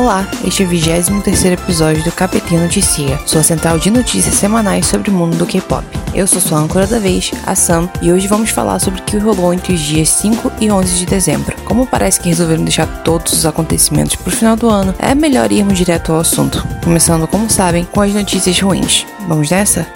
[0.00, 5.10] Olá, este é o 23 episódio do Capetinho Noticia, sua central de notícias semanais sobre
[5.10, 5.84] o mundo do K-pop.
[6.14, 9.18] Eu sou sua âncora da vez, a Sam, e hoje vamos falar sobre o que
[9.18, 11.54] rolou entre os dias 5 e 11 de dezembro.
[11.66, 15.52] Como parece que resolveram deixar todos os acontecimentos para o final do ano, é melhor
[15.52, 19.06] irmos direto ao assunto, começando, como sabem, com as notícias ruins.
[19.28, 19.86] Vamos nessa?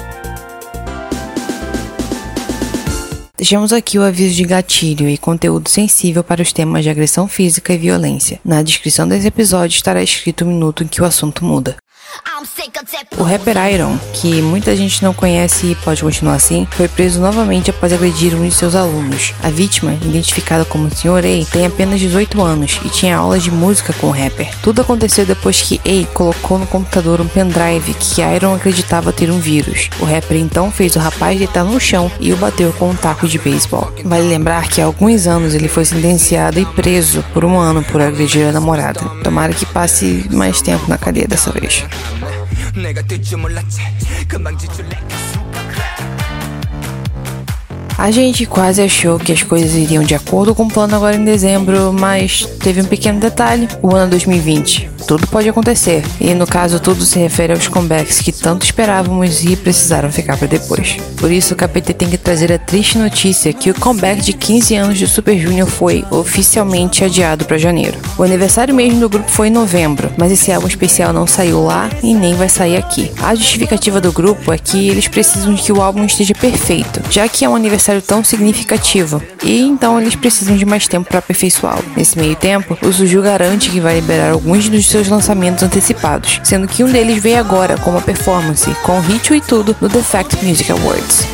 [3.45, 7.75] Deixamos aqui o aviso de gatilho e conteúdo sensível para os temas de agressão física
[7.75, 8.41] e violência.
[8.43, 11.77] Na descrição desse episódio estará escrito o minuto em que o assunto muda.
[13.19, 17.71] O rapper Iron, que muita gente não conhece e pode continuar assim, foi preso novamente
[17.71, 19.33] após agredir um de seus alunos.
[19.43, 21.19] A vítima, identificada como Sr.
[21.19, 24.51] A, tem apenas 18 anos e tinha aulas de música com o rapper.
[24.63, 29.39] Tudo aconteceu depois que A colocou no computador um pendrive que Iron acreditava ter um
[29.39, 29.89] vírus.
[30.01, 33.29] O rapper então fez o rapaz deitar no chão e o bateu com um taco
[33.29, 33.93] de beisebol.
[34.05, 38.01] Vale lembrar que há alguns anos ele foi sentenciado e preso por um ano por
[38.01, 39.01] agredir a namorada.
[39.23, 41.85] Tomara que passe mais tempo na cadeia dessa vez.
[47.97, 51.25] A gente quase achou que as coisas iriam de acordo com o plano agora em
[51.25, 56.03] dezembro, mas teve um pequeno detalhe: o ano 2020 tudo pode acontecer.
[56.21, 60.49] E no caso, tudo se refere aos comebacks que tanto esperávamos e precisaram ficar para
[60.49, 60.97] depois.
[61.17, 64.75] Por isso, o KPT tem que trazer a triste notícia que o comeback de 15
[64.75, 67.99] anos de Super Junior foi oficialmente adiado para janeiro.
[68.19, 71.91] O aniversário mesmo do grupo foi em novembro, mas esse álbum especial não saiu lá
[72.03, 73.11] e nem vai sair aqui.
[73.23, 77.29] A justificativa do grupo é que eles precisam de que o álbum esteja perfeito, já
[77.29, 81.85] que é um aniversário tão significativo, e então eles precisam de mais tempo para aperfeiçoá-lo.
[81.97, 86.69] Nesse meio tempo, o Suju garante que vai liberar alguns dos seus lançamentos antecipados, sendo
[86.69, 90.45] que um deles veio agora com uma performance, com ritmo e tudo, no The Fact
[90.45, 91.27] Music Awards.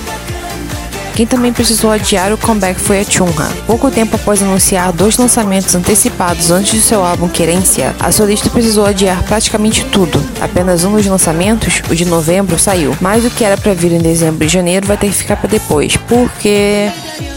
[1.14, 3.50] Quem também precisou adiar o comeback foi a Chunha.
[3.66, 8.86] Pouco tempo após anunciar dois lançamentos antecipados antes de seu álbum Querência, a solista precisou
[8.86, 10.24] adiar praticamente tudo.
[10.40, 13.98] Apenas um dos lançamentos, o de novembro, saiu, mas o que era para vir em
[13.98, 16.90] dezembro e janeiro vai ter que ficar para depois, porque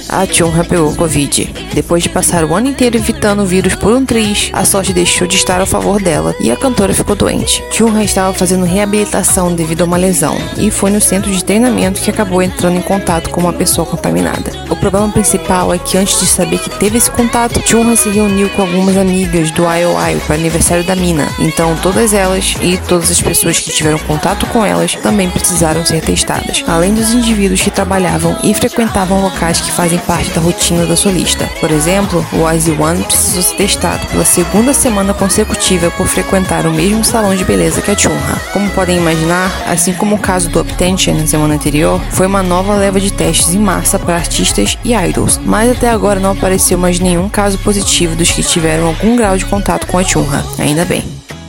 [0.10, 1.54] a Chunha pegou Covid.
[1.74, 5.28] Depois de passar o ano inteiro evitando o vírus por um triz, a sorte deixou
[5.28, 7.64] de estar a favor dela e a cantora ficou doente.
[7.72, 12.10] Chunha estava fazendo reabilitação devido a uma lesão e foi no centro de treinamento que
[12.10, 14.52] acabou entrando em contato com uma pessoa contaminada.
[14.70, 18.50] O problema principal é que antes de saber que teve esse contato, Chunha se reuniu
[18.50, 21.28] com algumas amigas do IOI para o aniversário da mina.
[21.40, 26.02] Então todas elas e todas as pessoas que tiveram contato com elas também precisaram ser
[26.02, 30.96] testadas, além dos indivíduos que trabalhavam e frequentavam locais que fazem parte da rotina da
[30.96, 31.50] solista.
[31.60, 36.74] Por exemplo, o Wise One precisou ser testado pela segunda semana consecutiva por frequentar o
[36.74, 38.42] mesmo salão de beleza que a Chunha.
[38.52, 42.76] Como podem imaginar, assim como o caso do Uptension na semana anterior, foi uma nova
[42.76, 47.00] leva de testes em massa para artistas e idols, mas até agora não apareceu mais
[47.00, 50.44] nenhum caso positivo dos que tiveram algum grau de contato com a Chunha.
[50.58, 51.04] Ainda bem.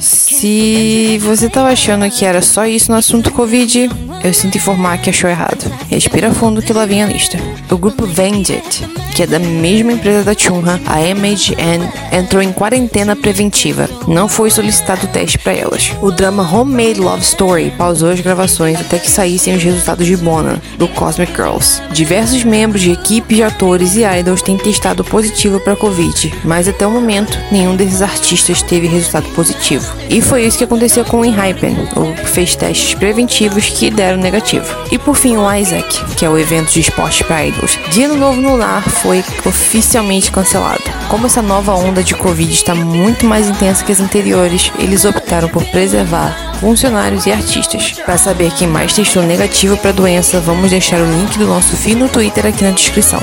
[0.05, 3.89] Se você estava achando que era só isso no assunto Covid,
[4.23, 5.71] eu sinto informar que achou errado.
[5.89, 7.39] Respira fundo que lá vem a lista.
[7.75, 13.17] O grupo Vendit, que é da mesma empresa da Chunha, a MHN, entrou em quarentena
[13.17, 13.91] preventiva.
[14.07, 15.91] Não foi solicitado teste para elas.
[16.01, 20.63] O drama Homemade Love Story pausou as gravações até que saíssem os resultados de Bona,
[20.79, 21.83] do Cosmic Girls.
[21.91, 26.87] Diversos membros de equipes de atores e idols têm testado positivo para Covid, mas até
[26.87, 29.93] o momento nenhum desses artistas teve resultado positivo.
[30.09, 34.19] E foi isso que aconteceu com o Enhypen, o que fez testes preventivos que deram
[34.19, 34.67] negativo.
[34.93, 37.64] E por fim, o Isaac, que é o evento de esporte para idols.
[37.91, 40.83] Dia Novo no Lar foi oficialmente cancelado.
[41.09, 45.49] Como essa nova onda de Covid está muito mais intensa que as anteriores, eles optaram
[45.49, 47.93] por preservar funcionários e artistas.
[48.05, 51.77] Para saber quem mais testou negativo para a doença, vamos deixar o link do nosso
[51.77, 53.21] feed no Twitter aqui na descrição.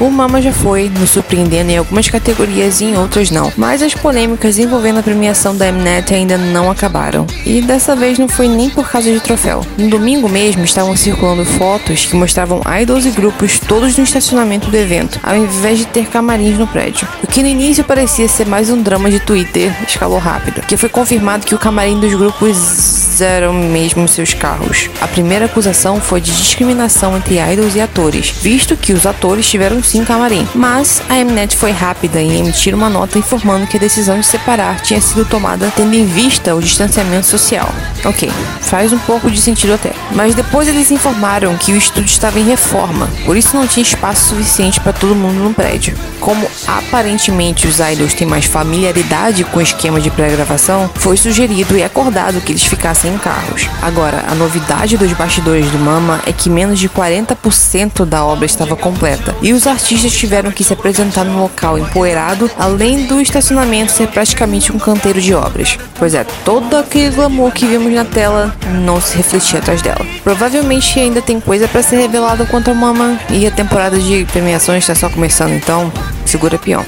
[0.00, 3.52] O Mama já foi, nos surpreendendo em algumas categorias e em outras não.
[3.56, 7.26] Mas as polêmicas envolvendo a premiação da Mnet ainda não acabaram.
[7.46, 9.64] E dessa vez não foi nem por causa de troféu.
[9.78, 14.76] No domingo mesmo estavam circulando fotos que mostravam idols e grupos todos no estacionamento do
[14.76, 17.06] evento, ao invés de ter camarins no prédio.
[17.22, 20.88] O que no início parecia ser mais um drama de Twitter escalou rápido, que foi
[20.88, 24.90] confirmado que o camarim dos grupos eram mesmo seus carros.
[25.00, 29.83] A primeira acusação foi de discriminação entre idols e atores, visto que os atores tiveram
[29.84, 30.46] sim camarim.
[30.54, 34.80] Mas a Mnet foi rápida em emitir uma nota informando que a decisão de separar
[34.80, 37.72] tinha sido tomada tendo em vista o distanciamento social.
[38.04, 39.92] Ok, faz um pouco de sentido até.
[40.12, 44.30] Mas depois eles informaram que o estúdio estava em reforma, por isso não tinha espaço
[44.30, 45.96] suficiente para todo mundo no prédio.
[46.20, 51.82] Como aparentemente os idols têm mais familiaridade com o esquema de pré-gravação, foi sugerido e
[51.82, 53.68] acordado que eles ficassem em carros.
[53.82, 58.76] Agora, a novidade dos bastidores do Mama é que menos de 40% da obra estava
[58.76, 64.08] completa e os artistas tiveram que se apresentar no local empoeirado, além do estacionamento ser
[64.08, 65.78] praticamente um canteiro de obras.
[65.98, 70.04] Pois é, todo aquele glamour que vimos na tela não se refletia atrás dela.
[70.22, 74.84] Provavelmente ainda tem coisa para ser revelada quanto a Mama e a temporada de premiações
[74.84, 75.92] está só começando, então
[76.24, 76.84] segura pião.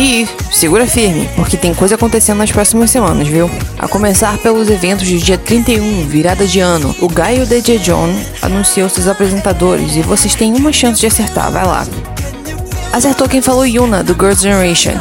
[0.00, 3.50] E segura firme, porque tem coisa acontecendo nas próximas semanas, viu?
[3.76, 6.94] A começar pelos eventos do dia 31, virada de ano.
[7.00, 8.08] O Gaio DJ John
[8.40, 11.84] anunciou seus apresentadores e vocês têm uma chance de acertar, vai lá.
[12.92, 14.94] Acertou quem falou Yuna, do Girls' Generation.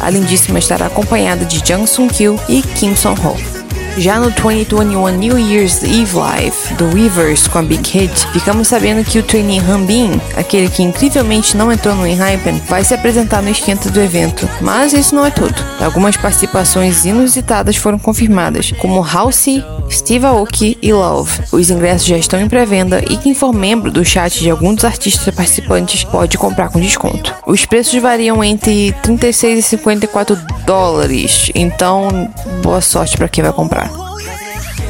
[0.00, 3.53] A lindíssima estará acompanhada de Jung Sung Kyu e Kim Song Ho.
[3.96, 9.04] Já no 2021 New Year's Eve Live do Weavers com a Big Hit, ficamos sabendo
[9.04, 13.50] que o trainee Hanbin, aquele que incrivelmente não entrou no Enhypen, vai se apresentar no
[13.50, 14.48] esquenta do evento.
[14.60, 15.54] Mas isso não é tudo.
[15.80, 21.42] Algumas participações inusitadas foram confirmadas, como Halsey, Steve Aoki e Love.
[21.52, 24.84] Os ingressos já estão em pré-venda e quem for membro do chat de algum dos
[24.84, 27.32] artistas participantes pode comprar com desconto.
[27.46, 30.36] Os preços variam entre 36 e 54
[30.66, 32.28] dólares, então
[32.62, 33.83] boa sorte para quem vai comprar.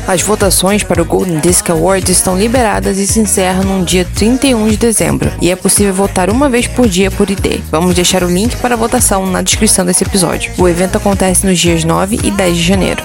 [0.07, 4.69] As votações para o Golden Disc Awards estão liberadas e se encerram no dia 31
[4.69, 7.63] de dezembro, e é possível votar uma vez por dia por ID.
[7.71, 10.53] Vamos deixar o link para a votação na descrição desse episódio.
[10.59, 13.03] O evento acontece nos dias 9 e 10 de janeiro.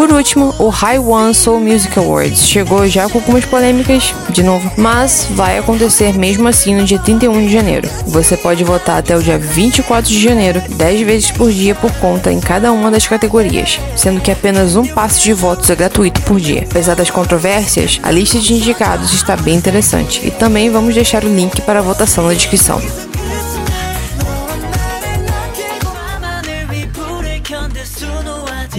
[0.00, 4.72] Por último, o High One Soul Music Awards chegou já com algumas polêmicas, de novo,
[4.74, 7.86] mas vai acontecer mesmo assim no dia 31 de janeiro.
[8.06, 12.32] Você pode votar até o dia 24 de janeiro, 10 vezes por dia por conta
[12.32, 16.40] em cada uma das categorias, sendo que apenas um passe de votos é gratuito por
[16.40, 16.66] dia.
[16.70, 21.28] Apesar das controvérsias, a lista de indicados está bem interessante e também vamos deixar o
[21.28, 22.80] link para a votação na descrição.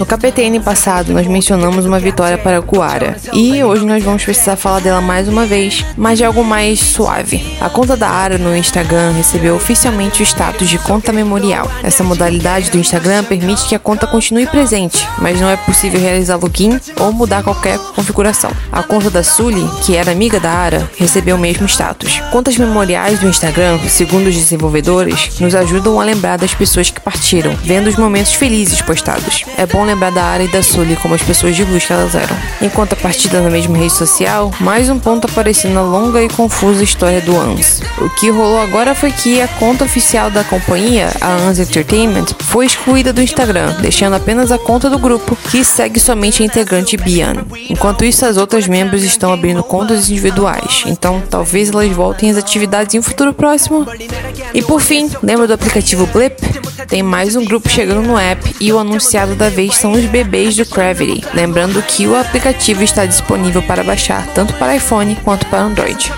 [0.02, 3.16] No KPTN passado, nós mencionamos uma vitória para Guara.
[3.32, 7.56] E hoje nós vamos precisar falar dela mais uma vez, mas de algo mais suave.
[7.60, 11.70] A conta da Ara no Instagram recebeu oficialmente o status de conta memorial.
[11.84, 16.34] Essa modalidade do Instagram permite que a conta continue presente, mas não é possível realizar
[16.34, 18.50] login ou mudar qualquer configuração.
[18.72, 22.20] A conta da Sully, que era amiga da Ara, recebeu o mesmo status.
[22.32, 27.54] Contas memoriais do Instagram, segundo os desenvolvedores, nos ajudam a lembrar das pessoas que partiram,
[27.62, 29.44] vendo os momentos felizes postados.
[29.56, 32.14] É bom lembrar da Ara e da Sully como as pessoas de luz que elas
[32.14, 32.36] eram.
[32.60, 36.82] Enquanto a partida na mesma rede social, mais um ponto apareceu na longa e confusa
[36.82, 37.82] história do ANS.
[37.98, 42.66] O que rolou agora foi que a conta oficial da companhia, a ANS Entertainment, foi
[42.66, 47.44] excluída do Instagram, deixando apenas a conta do grupo, que segue somente a integrante Bian.
[47.68, 52.94] Enquanto isso, as outras membros estão abrindo contas individuais, então talvez elas voltem às atividades
[52.94, 53.86] em um futuro próximo.
[54.54, 56.40] E por fim, lembra do aplicativo Blip?
[56.88, 60.56] Tem mais um grupo chegando no app e o anunciado da vez são os bebês
[60.56, 61.24] do Gravity.
[61.34, 66.12] Lembrando que o aplicativo está disponível para baixar tanto para iPhone quanto para Android.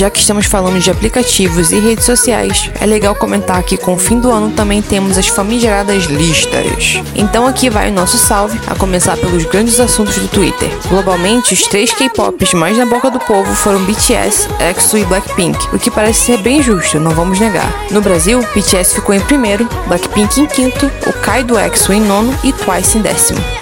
[0.00, 3.98] Já que estamos falando de aplicativos e redes sociais, é legal comentar que com o
[3.98, 7.02] fim do ano também temos as famigeradas listas.
[7.14, 10.70] Então aqui vai o nosso salve, a começar pelos grandes assuntos do Twitter.
[10.88, 15.78] Globalmente, os três K-pops mais na boca do povo foram BTS, EXO e Blackpink, o
[15.78, 17.70] que parece ser bem justo, não vamos negar.
[17.90, 22.34] No Brasil, BTS ficou em primeiro, Blackpink em quinto, o Kai do EXO em nono
[22.42, 23.59] e Twice em décimo.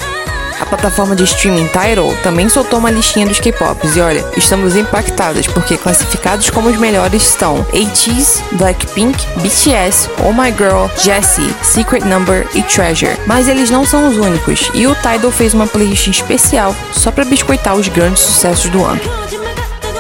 [0.69, 5.77] Plataforma de streaming Tidal também soltou uma listinha dos K-pops e olha, estamos impactados porque
[5.77, 12.63] classificados como os melhores estão ATEEZ, Blackpink, BTS, Oh My Girl, Jessie, Secret Number e
[12.63, 13.17] Treasure.
[13.27, 17.25] Mas eles não são os únicos e o Tidal fez uma playlist especial só para
[17.25, 19.01] biscoitar os grandes sucessos do ano.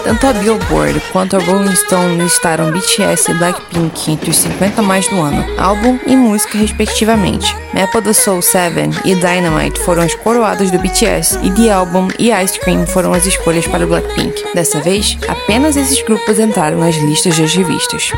[0.08, 5.06] Tanto a Billboard quanto a Rolling Stone listaram BTS e Blackpink entre os 50 mais
[5.06, 7.54] do ano, álbum e música respectivamente.
[7.74, 12.32] Map the Soul 7 e Dynamite foram as coroadas do BTS e The Album e
[12.42, 14.54] Ice Cream foram as escolhas para o Blackpink.
[14.54, 18.10] Dessa vez, apenas esses grupos entraram nas listas das revistas.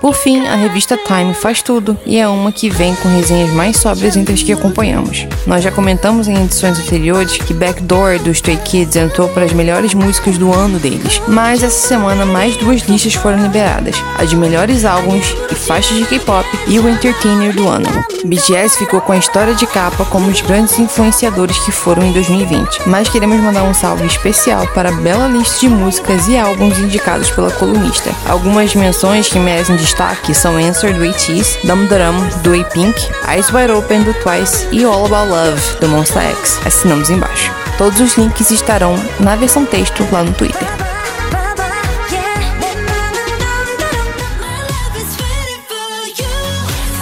[0.00, 3.78] Por fim, a revista Time faz tudo e é uma que vem com resenhas mais
[3.78, 5.26] sóbrias entre as que acompanhamos.
[5.44, 9.94] Nós já comentamos em edições anteriores que Backdoor do Stray Kids entrou para as melhores
[9.94, 14.84] músicas do ano deles, mas essa semana mais duas listas foram liberadas: a de melhores
[14.84, 17.88] álbuns e faixas de K-pop e o Entertainer do ano.
[18.24, 22.82] BTS ficou com a história de capa como os grandes influenciadores que foram em 2020,
[22.86, 27.30] mas queremos mandar um salve especial para a bela lista de músicas e álbuns indicados
[27.30, 28.10] pela colunista.
[28.28, 33.72] Algumas menções que merecem destaque são Answer do ATEEZ, Dum Dum do A-Pink, Eyes Wide
[33.72, 36.60] Open do Twice e All About Love do Monsta X.
[36.66, 37.50] Assinamos embaixo.
[37.78, 40.68] Todos os links estarão na versão texto lá no Twitter.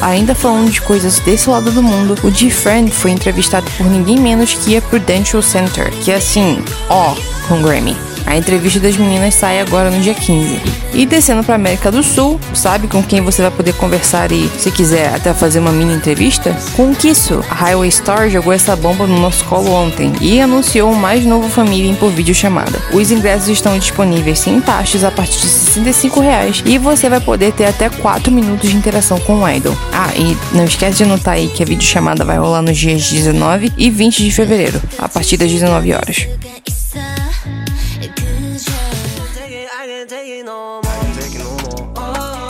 [0.01, 4.55] Ainda falando de coisas desse lado do mundo, o D-Friend foi entrevistado por ninguém menos
[4.55, 7.17] que a Prudential Center, que é assim, ó,
[7.49, 7.97] com Grammy.
[8.27, 10.61] A entrevista das meninas sai agora no dia 15.
[10.93, 14.71] E descendo para América do Sul, sabe com quem você vai poder conversar e, se
[14.71, 16.57] quiser, até fazer uma mini entrevista?
[16.75, 17.45] Com o Kisso.
[17.49, 21.49] A Highway Star jogou essa bomba no nosso colo ontem e anunciou o mais novo
[21.49, 22.83] família por videochamada.
[22.93, 27.53] Os ingressos estão disponíveis sem taxas a partir de 65 reais e você vai poder
[27.53, 29.77] ter até 4 minutos de interação com o idol.
[29.93, 33.73] Ah, e não esquece de anotar aí que a videochamada vai rolar nos dias 19
[33.77, 36.27] e 20 de fevereiro, a partir das 19 horas.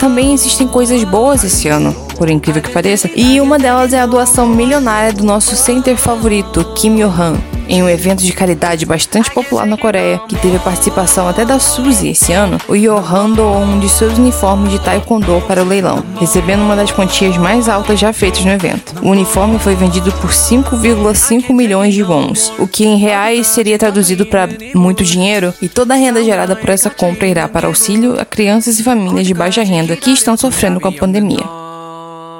[0.07, 4.05] Também existem coisas boas esse ano, por incrível que pareça, e uma delas é a
[4.05, 7.35] doação milionária do nosso center favorito, Kim Yo-han,
[7.67, 11.59] em um evento de caridade bastante popular na Coreia, que teve a participação até da
[11.59, 16.03] Suzy esse ano, o Yohan doou um de seus uniformes de taekwondo para o leilão,
[16.19, 18.95] recebendo uma das quantias mais altas já feitas no evento.
[19.03, 24.25] O uniforme foi vendido por 5,5 milhões de wons, o que em reais seria traduzido
[24.25, 28.25] para muito dinheiro, e toda a renda gerada por essa compra irá para auxílio a
[28.25, 31.66] crianças e famílias de baixa renda que estão sofrendo com a pandemia.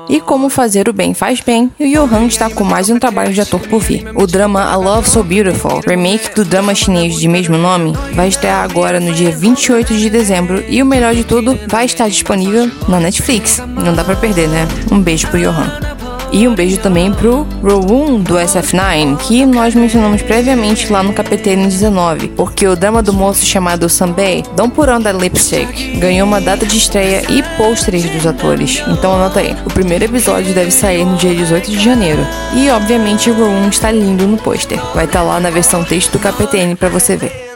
[0.10, 3.42] E como fazer o bem faz bem, o Johan está com mais um trabalho de
[3.42, 4.06] ator por vir.
[4.16, 8.64] O drama A Love So Beautiful, remake do drama chinês de mesmo nome, vai estrear
[8.64, 13.00] agora no dia 28 de dezembro e o melhor de tudo, vai estar disponível na
[13.00, 13.60] Netflix.
[13.60, 14.68] Não dá para perder, né?
[14.92, 15.97] Um beijo pro Johan.
[16.32, 21.68] E um beijo também pro Rowoon do SF9, que nós mencionamos previamente lá no KPTN
[21.68, 26.42] 19, porque o drama do moço chamado Sanbei, Don't Put On That Lipstick, ganhou uma
[26.42, 28.84] data de estreia e pôsteres dos atores.
[28.88, 32.26] Então anota aí, o primeiro episódio deve sair no dia 18 de janeiro.
[32.54, 34.80] E obviamente o Rowoon está lindo no pôster.
[34.94, 37.47] Vai estar tá lá na versão texto do KPTN para você ver.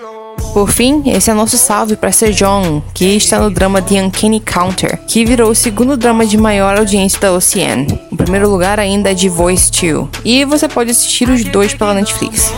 [0.54, 5.00] Por fim, esse é nosso salve para Sejong, que está no drama The Uncanny Counter,
[5.08, 7.88] que virou o segundo drama de maior audiência da OCN.
[8.12, 11.94] O primeiro lugar ainda é de Voice 2, e você pode assistir os dois pela
[11.94, 12.52] Netflix.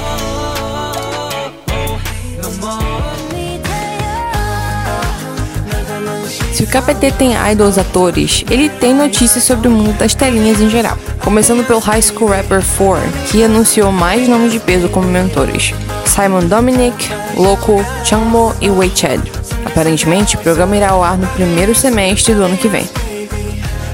[6.51, 10.69] Se o KPT tem idols atores, ele tem notícias sobre o mundo das telinhas em
[10.69, 10.97] geral.
[11.23, 15.73] Começando pelo High School Rapper 4, que anunciou mais nomes de peso como mentores.
[16.05, 19.21] Simon Dominic, Loco, Changmo e Wei Chad.
[19.65, 22.87] Aparentemente, o programa irá ao ar no primeiro semestre do ano que vem.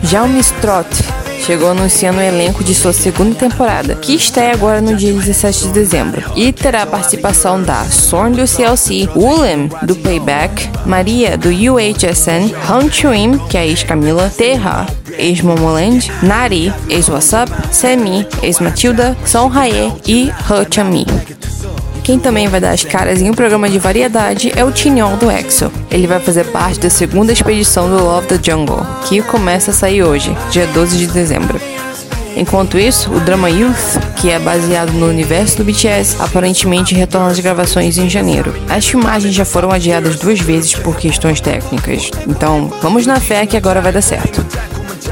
[0.04, 0.88] Já o Mistrot
[1.50, 5.74] chegou anunciando o elenco de sua segunda temporada, que estreia agora no dia 17 de
[5.74, 6.24] dezembro.
[6.36, 12.92] E terá a participação da Sorn do CLC, Willem do Payback, Maria do UHSN, Han
[12.92, 14.86] Chuim, que é a ex-Camila, Terra,
[15.18, 21.06] ex-Momoland, Nari, ex-What's Up, Semi, ex-Matilda, Song Hae e He Chami.
[22.10, 25.30] Quem também vai dar as caras em um programa de variedade é o Tinhol do
[25.30, 25.72] EXO.
[25.92, 30.02] Ele vai fazer parte da segunda expedição do Love the Jungle, que começa a sair
[30.02, 31.62] hoje, dia 12 de dezembro.
[32.36, 37.40] Enquanto isso, o drama Youth, que é baseado no universo do BTS, aparentemente retorna às
[37.40, 38.56] gravações em janeiro.
[38.68, 43.56] As filmagens já foram adiadas duas vezes por questões técnicas, então vamos na fé que
[43.56, 44.44] agora vai dar certo.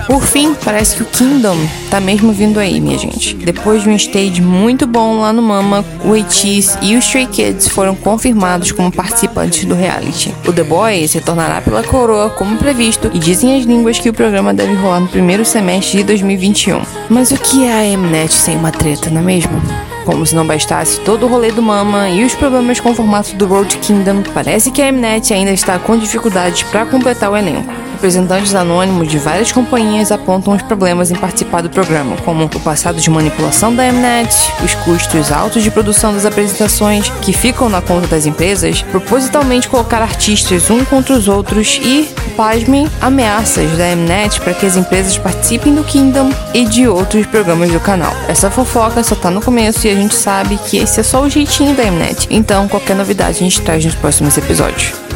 [0.08, 1.58] Por fim, parece que o Kingdom
[1.92, 3.36] tá mesmo vindo aí, minha gente.
[3.36, 7.68] Depois de um stage muito bom lá no Mama, o ATEEZ e os Stray Kids
[7.68, 10.34] foram confirmados como participantes do reality.
[10.48, 14.54] O The Boys retornará pela coroa como previsto e dizem as línguas que o programa
[14.54, 16.82] deve rolar no primeiro semestre de 2021.
[17.10, 19.62] Mas o que é a Mnet sem uma treta, não é mesmo?
[20.06, 23.36] Como se não bastasse todo o rolê do Mama e os problemas com o formato
[23.36, 27.87] do Road Kingdom, parece que a Mnet ainda está com dificuldades para completar o elenco.
[27.98, 33.02] Representantes anônimos de várias companhias apontam os problemas em participar do programa, como o passado
[33.02, 34.30] de manipulação da Mnet,
[34.64, 40.00] os custos altos de produção das apresentações que ficam na conta das empresas, propositalmente colocar
[40.00, 45.74] artistas um contra os outros e, pasmem, ameaças da Mnet para que as empresas participem
[45.74, 48.14] do Kingdom e de outros programas do canal.
[48.28, 51.30] Essa fofoca só tá no começo e a gente sabe que esse é só o
[51.30, 55.07] jeitinho da Mnet, então qualquer novidade a gente traz nos próximos episódios.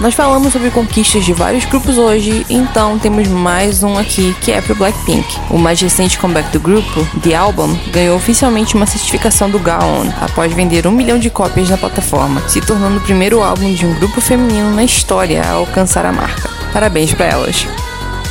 [0.00, 4.60] Nós falamos sobre conquistas de vários grupos hoje, então temos mais um aqui que é
[4.60, 5.26] pro Blackpink.
[5.50, 10.52] O mais recente comeback do grupo, The Album, ganhou oficialmente uma certificação do Gaon após
[10.52, 14.20] vender um milhão de cópias na plataforma, se tornando o primeiro álbum de um grupo
[14.20, 16.48] feminino na história a alcançar a marca.
[16.72, 17.66] Parabéns para elas!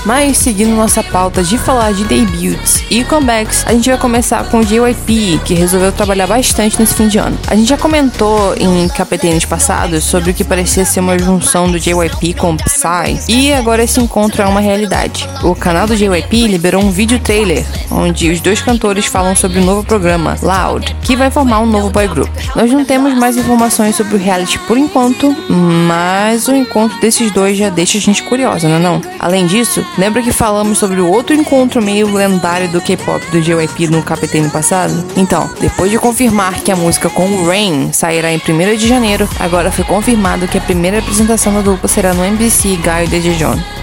[0.05, 4.59] Mas seguindo nossa pauta de falar de debuts e comebacks, a gente vai começar com
[4.59, 7.37] o JYP, que resolveu trabalhar bastante nesse fim de ano.
[7.47, 11.79] A gente já comentou em capetênis passados sobre o que parecia ser uma junção do
[11.79, 15.27] JYP com o Psy, e agora esse encontro é uma realidade.
[15.43, 19.65] O canal do JYP liberou um vídeo trailer onde os dois cantores falam sobre o
[19.65, 22.29] novo programa, Loud, que vai formar um novo boy group.
[22.55, 27.57] Nós não temos mais informações sobre o reality por enquanto, mas o encontro desses dois
[27.57, 29.01] já deixa a gente curiosa, não é não?
[29.19, 33.88] Além disso, lembra que falamos sobre o outro encontro meio lendário do K-pop do JYP
[33.88, 34.94] no KPT passado?
[35.15, 39.72] Então, depois de confirmar que a música com Rain sairá em 1 de janeiro, agora
[39.72, 43.76] foi confirmado que a primeira apresentação da dupla será no MBC Gaio de Jejon.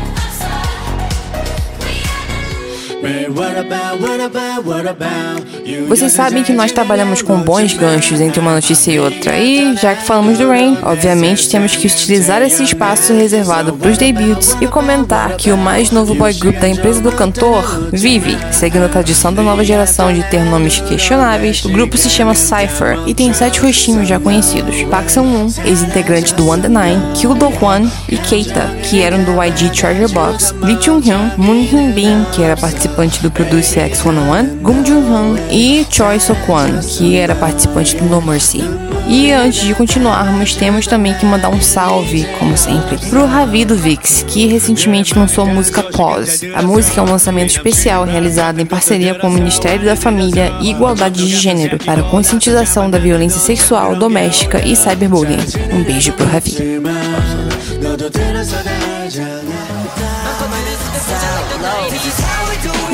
[5.89, 9.95] Vocês sabem que nós trabalhamos com bons ganchos entre uma notícia e outra, e já
[9.95, 14.67] que falamos do Rain, obviamente temos que utilizar esse espaço reservado para os debuts e
[14.67, 19.33] comentar que o mais novo boy group da empresa do cantor vive, seguindo a tradição
[19.33, 21.65] da nova geração de ter nomes questionáveis.
[21.65, 26.49] O grupo se chama Cypher e tem sete rostinhos já conhecidos: Park Sung-woon, ex-integrante do
[26.49, 31.33] One The Nine, Kil Do-hwan e Keita, que eram do YG Treasure Box, Lee Chung-hyun,
[31.37, 37.17] Moon Hyun-bin, que era participante participante do Produce X101, Gum Jun-han e Choi So-kwon, que
[37.17, 38.63] era participante do No Mercy.
[39.09, 43.77] E antes de continuarmos, temos também que mandar um salve, como sempre, pro Ravi do
[43.77, 46.55] Vix, que recentemente lançou a música Pause.
[46.55, 50.71] A música é um lançamento especial realizado em parceria com o Ministério da Família e
[50.71, 55.39] Igualdade de Gênero para conscientização da violência sexual, doméstica e cyberbullying.
[55.73, 56.57] Um beijo pro Ravi.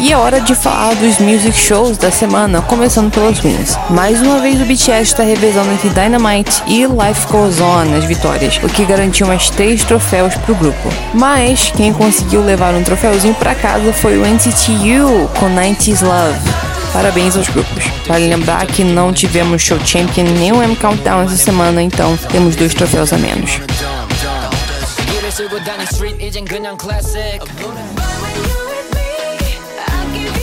[0.01, 3.77] E é hora de falar dos music shows da semana, começando pelas ruins.
[3.91, 8.57] Mais uma vez o BTS está revezando entre Dynamite e Life Goes On nas vitórias,
[8.63, 10.89] o que garantiu mais três troféus para o grupo.
[11.13, 16.39] Mas quem conseguiu levar um troféuzinho para casa foi o NCT U com 90s Love.
[16.95, 17.85] Parabéns aos grupos.
[18.07, 22.57] Vale lembrar que não tivemos Show Champion nem o M Countdown essa semana, então temos
[22.57, 23.61] dois troféus a menos.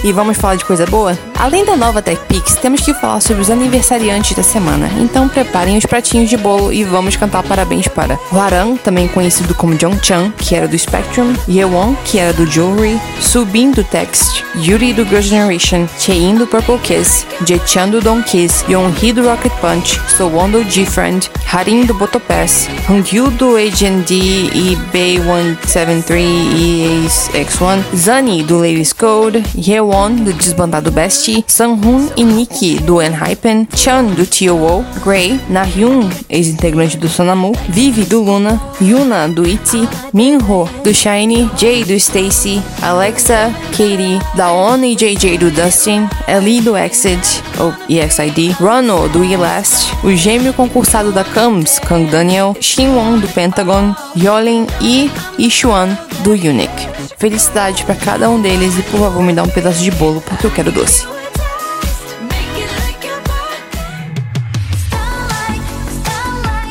[0.07, 1.19] E vamos falar de coisa boa?
[1.37, 4.89] Além da nova TechPix, temos que falar sobre os aniversariantes da semana.
[5.01, 9.77] Então preparem os pratinhos de bolo e vamos cantar parabéns para Hwaran, também conhecido como
[10.01, 15.03] Chan, que era do Spectrum, Yewon, que era do Jewelry, Subin do Text, Yuri do
[15.03, 20.51] Girls' Generation, Chein do Purple Kiss, Jechan do Don Kiss, Yonhee do Rocket Punch, Sowon
[20.51, 26.19] do G-Friend, Harin do Botopass, Hongyu do AGND e Bay173
[26.55, 33.01] e Ace X1, Zani do Ladies Code, Yewon do Desbandado Bestie, Sanhoon e Nikki do
[33.01, 39.89] Enhypen, Chan do TOO, Gray, Nahyun, ex-integrante do Sonamu, Vivi do Luna, Yuna do ITZY,
[40.13, 46.77] Minho do Shiny, Jay do Stacy, Alexa, Katie, Daon e JJ do Dustin, Ellie do
[46.77, 53.27] Exit, ou EXID, Ronald do Elast, o gêmeo concursado da Comes, Kang Daniel, Shinwon do
[53.29, 56.97] Pentagon, Yolin e Ishuan do Unique.
[57.17, 60.45] Felicidade para cada um deles e por favor me dá um pedaço de bolo porque
[60.45, 61.16] eu quero doce.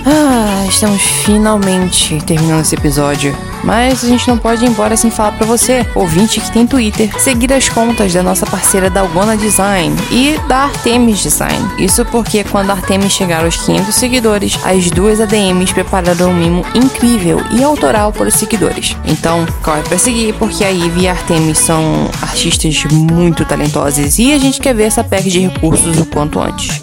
[0.08, 3.36] Ah, estamos finalmente terminando esse episódio.
[3.64, 7.10] Mas a gente não pode ir embora sem falar para você, ouvinte que tem Twitter,
[7.20, 11.68] seguir as contas da nossa parceira Dalgona Design e da Artemis Design.
[11.76, 16.64] Isso porque quando a Artemis chegar aos 500 seguidores, as duas ADMs prepararam um mimo
[16.72, 18.96] incrível e autoral para os seguidores.
[19.04, 24.32] Então, corre para seguir porque a Ivy e a Artemis são artistas muito talentosas e
[24.32, 26.80] a gente quer ver essa PEC de recursos o quanto antes.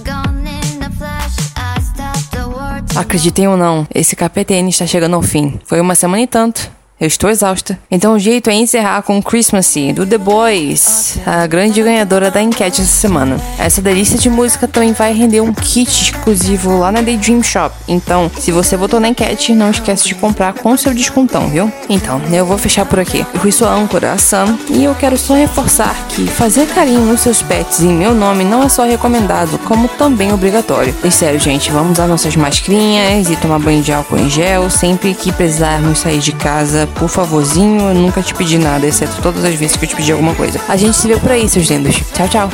[2.95, 5.60] Acreditem ou não, esse KPTN está chegando ao fim.
[5.65, 6.71] Foi uma semana e tanto.
[6.99, 7.77] Eu estou exausta.
[7.89, 12.82] Então o jeito é encerrar com Christmassy, do The Boys, a grande ganhadora da enquete
[12.82, 13.38] essa semana.
[13.58, 17.75] Essa delícia de música também vai render um kit exclusivo lá na Daydream Shop.
[17.88, 21.71] Então, se você votou na enquete, não esquece de comprar com seu descontão, viu?
[21.89, 23.25] Então, eu vou fechar por aqui.
[23.34, 27.21] Eu fui sua âncora, a Sam, e eu quero só reforçar que fazer carinho nos
[27.21, 30.95] seus pets em meu nome não é só recomendado, como também obrigatório.
[31.03, 35.13] E sério, gente, vamos usar nossas mascarinhas e tomar banho de álcool em gel sempre
[35.13, 39.56] que precisarmos sair de casa por favorzinho, eu nunca te pedi nada, exceto todas as
[39.56, 40.60] vezes que eu te pedi alguma coisa.
[40.67, 41.96] A gente se vê por aí, seus lindos.
[42.13, 42.50] Tchau, tchau.